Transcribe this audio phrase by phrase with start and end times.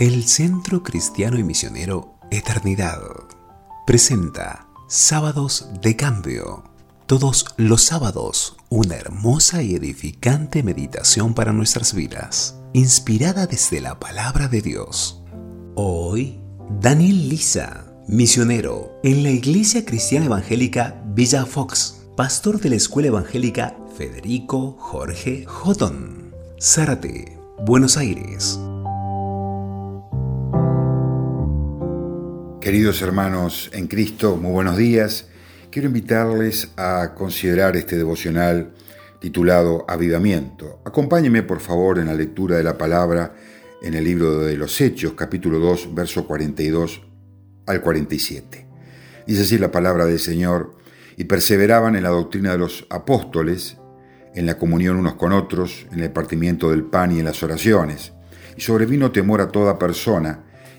[0.00, 3.02] El Centro Cristiano y Misionero Eternidad
[3.86, 6.64] presenta Sábados de Cambio.
[7.04, 14.48] Todos los sábados, una hermosa y edificante meditación para nuestras vidas, inspirada desde la palabra
[14.48, 15.22] de Dios.
[15.74, 16.40] Hoy,
[16.80, 23.76] Daniel Lisa, misionero en la Iglesia Cristiana Evangélica Villa Fox, pastor de la Escuela Evangélica
[23.98, 28.58] Federico Jorge Jotón, Zárate, Buenos Aires.
[32.70, 35.26] Queridos hermanos en Cristo, muy buenos días.
[35.72, 38.70] Quiero invitarles a considerar este devocional
[39.18, 40.80] titulado Avivamiento.
[40.84, 43.34] Acompáñenme por favor en la lectura de la palabra
[43.82, 47.02] en el libro de los Hechos, capítulo 2, verso 42
[47.66, 48.68] al 47.
[49.26, 50.76] Dice así la palabra del Señor,
[51.16, 53.78] y perseveraban en la doctrina de los apóstoles,
[54.36, 58.12] en la comunión unos con otros, en el partimiento del pan y en las oraciones.
[58.56, 60.44] Y sobrevino temor a toda persona,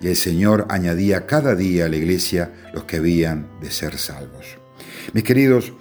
[0.00, 4.58] y el Señor añadía cada día a la iglesia los que habían de ser salvos.
[5.12, 5.72] Mis queridos,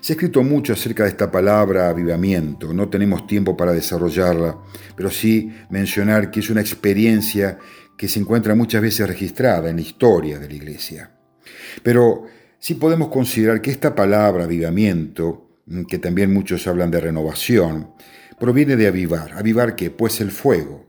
[0.00, 4.58] se ha escrito mucho acerca de esta palabra avivamiento, no tenemos tiempo para desarrollarla,
[4.94, 7.58] pero sí mencionar que es una experiencia
[7.96, 11.10] que se encuentra muchas veces registrada en la historia de la iglesia.
[11.82, 12.24] Pero
[12.58, 17.92] sí podemos considerar que esta palabra avivamiento, que también muchos hablan de renovación,
[18.38, 19.32] proviene de avivar.
[19.32, 19.90] ¿Avivar qué?
[19.90, 20.86] Pues el fuego.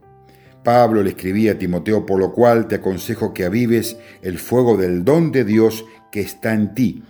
[0.66, 5.04] Pablo le escribía a Timoteo, por lo cual te aconsejo que avives el fuego del
[5.04, 7.04] don de Dios que está en ti.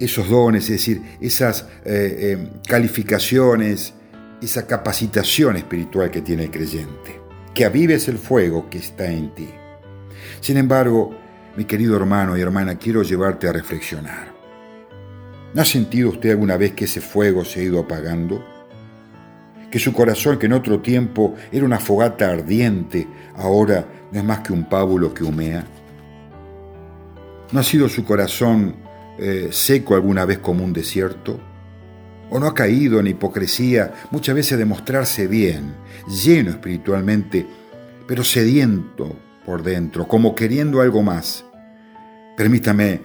[0.00, 3.92] Esos dones, es decir, esas eh, eh, calificaciones,
[4.40, 7.20] esa capacitación espiritual que tiene el creyente.
[7.52, 9.50] Que avives el fuego que está en ti.
[10.40, 11.14] Sin embargo,
[11.58, 14.32] mi querido hermano y hermana, quiero llevarte a reflexionar.
[15.52, 18.42] ¿No ha sentido usted alguna vez que ese fuego se ha ido apagando?
[19.72, 24.40] Que su corazón, que en otro tiempo era una fogata ardiente, ahora no es más
[24.40, 25.64] que un pábulo que humea?
[27.50, 28.76] ¿No ha sido su corazón
[29.18, 31.40] eh, seco alguna vez como un desierto?
[32.28, 35.74] ¿O no ha caído en hipocresía muchas veces de mostrarse bien,
[36.22, 37.46] lleno espiritualmente,
[38.06, 39.16] pero sediento
[39.46, 41.46] por dentro, como queriendo algo más?
[42.36, 43.00] Permítame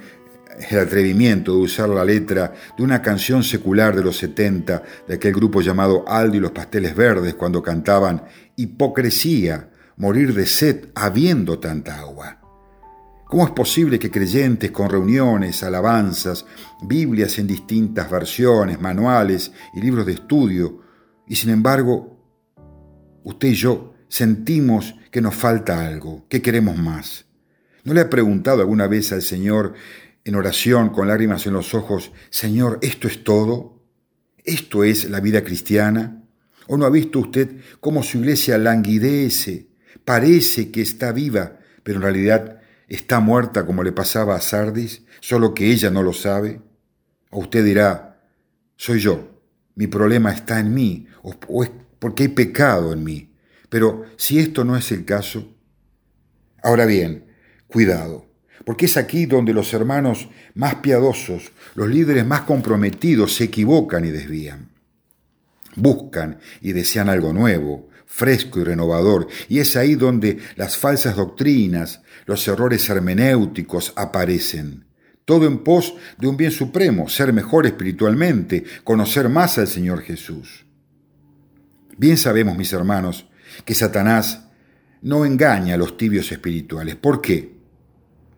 [0.57, 5.34] el atrevimiento de usar la letra de una canción secular de los 70 de aquel
[5.34, 8.23] grupo llamado Aldo y los Pasteles Verdes cuando cantaban
[8.56, 12.41] Hipocresía, morir de sed habiendo tanta agua.
[13.25, 16.45] ¿Cómo es posible que creyentes con reuniones, alabanzas,
[16.81, 20.81] Biblias en distintas versiones, manuales y libros de estudio,
[21.28, 22.18] y sin embargo,
[23.24, 27.25] usted y yo sentimos que nos falta algo, que queremos más?
[27.84, 29.74] ¿No le ha preguntado alguna vez al Señor
[30.28, 33.82] en oración, con lágrimas en los ojos, Señor, ¿esto es todo?
[34.44, 36.22] ¿Esto es la vida cristiana?
[36.68, 39.70] ¿O no ha visto usted cómo su iglesia languidece?
[40.04, 45.54] Parece que está viva, pero en realidad está muerta como le pasaba a Sardis, solo
[45.54, 46.62] que ella no lo sabe.
[47.30, 48.22] O usted dirá,
[48.76, 49.42] soy yo,
[49.76, 53.34] mi problema está en mí, o, es porque hay pecado en mí.
[53.70, 55.56] Pero si esto no es el caso,
[56.62, 57.28] ahora bien,
[57.68, 58.27] cuidado
[58.68, 64.10] porque es aquí donde los hermanos más piadosos, los líderes más comprometidos, se equivocan y
[64.10, 64.68] desvían.
[65.78, 72.02] Buscan y desean algo nuevo, fresco y renovador, y es ahí donde las falsas doctrinas,
[72.26, 74.84] los errores hermenéuticos aparecen.
[75.24, 80.66] Todo en pos de un bien supremo, ser mejor espiritualmente, conocer más al Señor Jesús.
[81.98, 83.30] Bien sabemos, mis hermanos,
[83.64, 84.50] que Satanás
[85.02, 86.98] no engaña a los tibios espirituales.
[86.98, 87.56] ¿Por qué?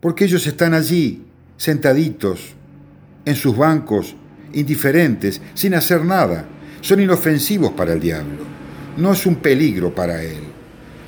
[0.00, 1.24] Porque ellos están allí,
[1.56, 2.54] sentaditos,
[3.24, 4.16] en sus bancos,
[4.52, 6.46] indiferentes, sin hacer nada.
[6.80, 8.44] Son inofensivos para el diablo.
[8.96, 10.42] No es un peligro para él.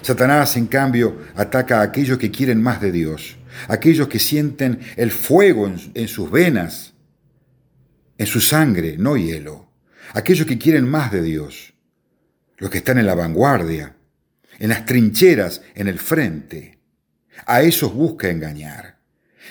[0.03, 3.37] Satanás, en cambio, ataca a aquellos que quieren más de Dios,
[3.69, 6.95] aquellos que sienten el fuego en, sus venas,
[8.19, 9.69] en su sangre, no hielo,
[10.13, 11.75] aquellos que quieren más de Dios,
[12.59, 13.97] los que están en la vanguardia,
[14.59, 16.79] en las trincheras, en el frente.
[17.47, 18.99] A esos busca engañar,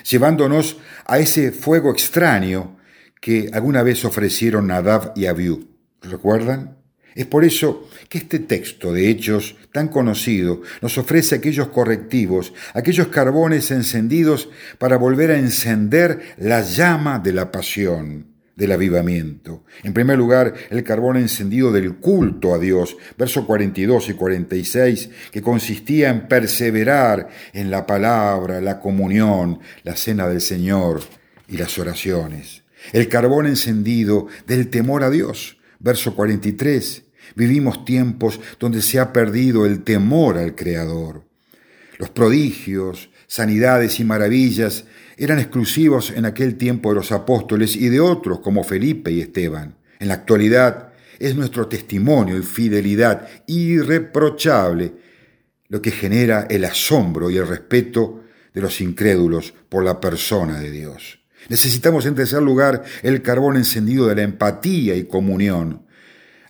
[0.08, 2.78] llevándonos a ese fuego extraño
[3.20, 5.68] que alguna vez ofrecieron Nadab y Abiú.
[6.00, 6.76] ¿Recuerdan?
[7.14, 13.08] Es por eso que este texto de Hechos tan conocido nos ofrece aquellos correctivos, aquellos
[13.08, 14.48] carbones encendidos
[14.78, 18.31] para volver a encender la llama de la pasión,
[18.62, 19.64] del avivamiento.
[19.82, 25.42] En primer lugar, el carbón encendido del culto a Dios, versos 42 y 46, que
[25.42, 31.00] consistía en perseverar en la palabra, la comunión, la cena del Señor
[31.48, 32.62] y las oraciones.
[32.92, 37.02] El carbón encendido del temor a Dios, verso 43.
[37.34, 41.24] Vivimos tiempos donde se ha perdido el temor al Creador.
[41.98, 44.84] Los prodigios, sanidades y maravillas
[45.16, 49.74] eran exclusivos en aquel tiempo de los apóstoles y de otros como Felipe y Esteban.
[49.98, 54.92] En la actualidad es nuestro testimonio y fidelidad irreprochable
[55.68, 60.70] lo que genera el asombro y el respeto de los incrédulos por la persona de
[60.70, 61.20] Dios.
[61.48, 65.86] Necesitamos en tercer lugar el carbón encendido de la empatía y comunión.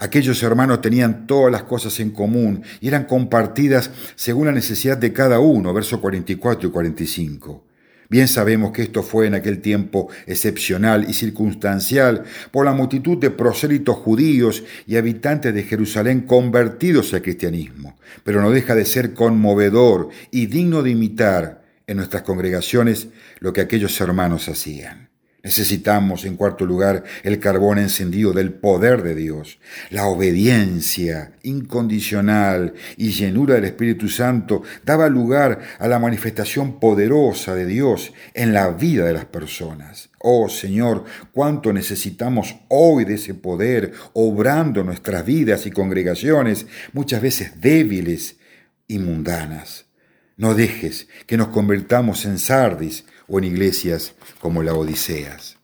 [0.02, 5.12] Aquellos hermanos tenían todas las cosas en común y eran compartidas según la necesidad de
[5.12, 7.64] cada uno, versos 44 y 45.
[8.10, 13.30] Bien sabemos que esto fue en aquel tiempo excepcional y circunstancial por la multitud de
[13.30, 20.08] prosélitos judíos y habitantes de Jerusalén convertidos al cristianismo, pero no deja de ser conmovedor
[20.32, 23.06] y digno de imitar en nuestras congregaciones
[23.38, 25.11] lo que aquellos hermanos hacían.
[25.42, 29.58] Necesitamos, en cuarto lugar, el carbón encendido del poder de Dios.
[29.90, 37.66] La obediencia incondicional y llenura del Espíritu Santo daba lugar a la manifestación poderosa de
[37.66, 40.10] Dios en la vida de las personas.
[40.20, 47.60] Oh Señor, cuánto necesitamos hoy de ese poder obrando nuestras vidas y congregaciones, muchas veces
[47.60, 48.36] débiles
[48.86, 49.86] y mundanas.
[50.36, 55.58] No dejes que nos convertamos en sardis o en iglesias como la Odiseas.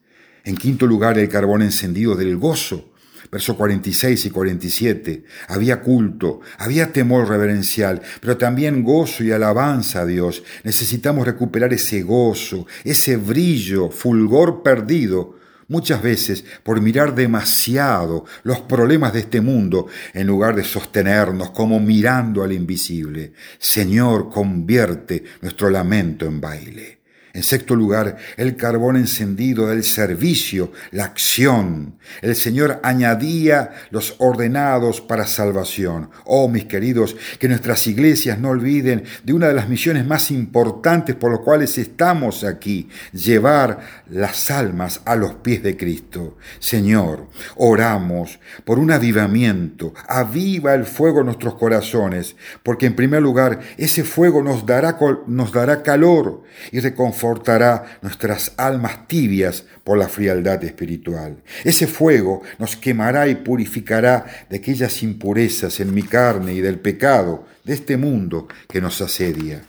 [0.44, 2.92] En quinto lugar, el carbón encendido del gozo.
[3.30, 5.24] Versos 46 y 47.
[5.48, 10.42] Había culto, había temor reverencial, pero también gozo y alabanza a Dios.
[10.64, 15.36] Necesitamos recuperar ese gozo, ese brillo, fulgor perdido
[15.68, 21.78] muchas veces por mirar demasiado los problemas de este mundo en lugar de sostenernos como
[21.78, 23.32] mirando al invisible.
[23.58, 26.97] Señor, convierte nuestro lamento en baile.
[27.38, 31.94] En sexto lugar, el carbón encendido del servicio, la acción.
[32.20, 36.10] El Señor añadía los ordenados para salvación.
[36.24, 41.14] Oh, mis queridos, que nuestras iglesias no olviden de una de las misiones más importantes
[41.14, 43.78] por las cuales estamos aquí, llevar
[44.10, 46.38] las almas a los pies de Cristo.
[46.58, 49.94] Señor, oramos por un avivamiento.
[50.08, 54.98] Aviva el fuego en nuestros corazones, porque en primer lugar, ese fuego nos dará,
[55.28, 56.42] nos dará calor
[56.72, 56.80] y
[57.28, 61.42] reconfortará nuestras almas tibias por la frialdad espiritual.
[61.64, 67.46] Ese fuego nos quemará y purificará de aquellas impurezas en mi carne y del pecado
[67.64, 69.62] de este mundo que nos asedia.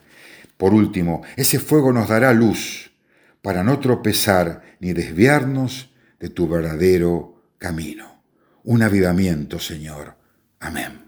[0.58, 2.92] Por último, ese fuego nos dará luz
[3.42, 5.90] para no tropezar ni desviarnos
[6.20, 8.22] de tu verdadero camino.
[8.64, 10.16] Un avivamiento, Señor.
[10.60, 11.00] Amén.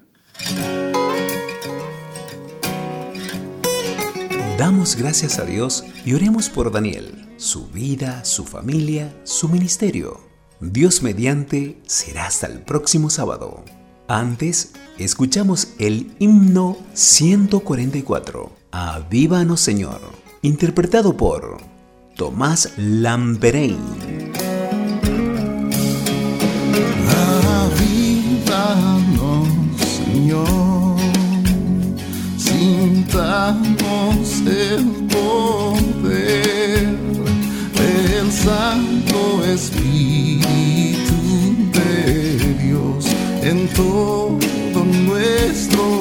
[4.62, 10.22] Damos gracias a Dios y oremos por Daniel, su vida, su familia, su ministerio.
[10.60, 13.66] Dios mediante será hasta el próximo sábado.
[14.08, 20.00] Antes, escuchamos el himno 144, Avívanos Señor,
[20.44, 21.58] interpretado por
[22.16, 23.80] Tomás Lamperein.
[27.50, 29.00] Avívanos
[33.50, 36.88] el poder.
[37.74, 40.45] Del Santo Espíritu
[41.74, 43.05] de Dios
[43.41, 46.00] en todo nuestro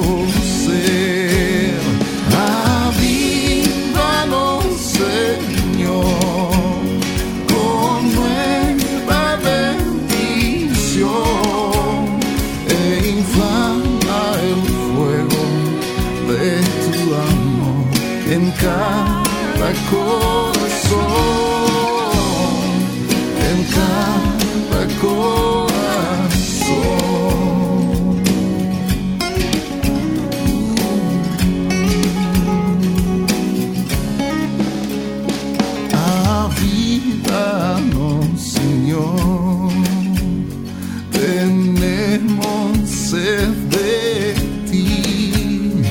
[43.69, 44.33] de
[44.69, 45.83] ti,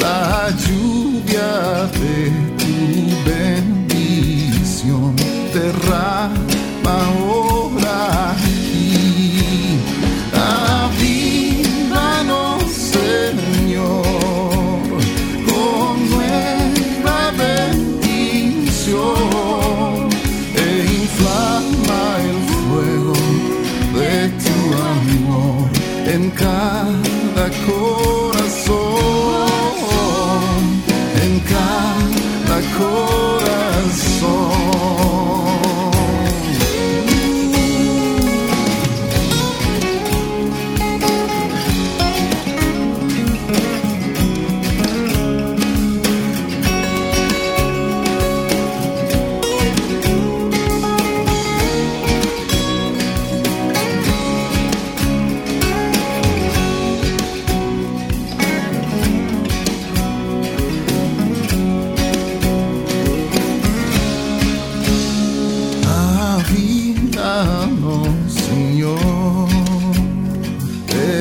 [0.00, 2.47] la lluvia de.
[5.68, 6.30] errar,
[6.82, 7.37] mas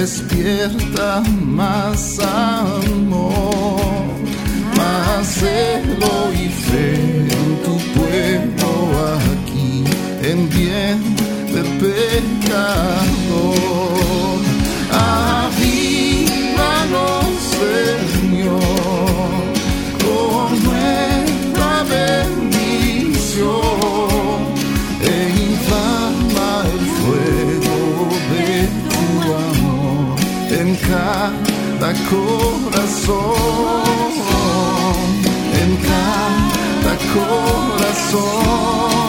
[0.08, 4.06] despierta más amor,
[4.78, 6.96] más celo y fe
[7.40, 8.70] en tu pueblo
[9.34, 9.84] aquí,
[10.24, 10.98] en bien
[11.54, 13.18] de pecador.
[32.10, 33.34] corazón,
[35.63, 39.07] encanta corazón.